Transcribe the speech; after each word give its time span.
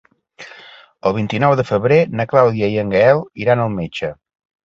El 1.09 1.13
vint-i-nou 1.17 1.53
de 1.59 1.65
febrer 1.71 1.99
na 2.21 2.25
Clàudia 2.31 2.69
i 2.77 2.81
en 2.85 2.93
Gaël 2.97 3.23
iran 3.45 3.65
al 3.67 3.73
metge. 3.77 4.13